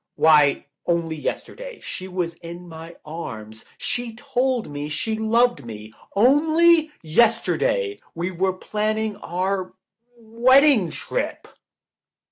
Why, 0.15 0.65
only 0.87 1.15
yesterday, 1.15 1.79
she 1.79 2.07
was 2.07 2.33
in 2.33 2.67
my 2.67 2.95
arms, 3.05 3.63
she 3.77 4.15
told 4.15 4.67
me 4.67 4.89
she 4.89 5.15
loved 5.15 5.63
me. 5.63 5.93
Only 6.15 6.89
yesterday, 7.03 7.99
we 8.15 8.31
were 8.31 8.51
planning 8.53 9.17
our— 9.17 9.75
wedding 10.17 10.89
trip. 10.89 11.47